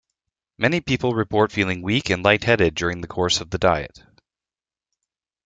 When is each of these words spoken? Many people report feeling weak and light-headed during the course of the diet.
Many 0.57 0.81
people 0.81 1.13
report 1.13 1.51
feeling 1.51 1.83
weak 1.83 2.09
and 2.09 2.23
light-headed 2.23 2.73
during 2.73 3.01
the 3.01 3.07
course 3.07 3.39
of 3.39 3.51
the 3.51 3.59
diet. 3.59 4.03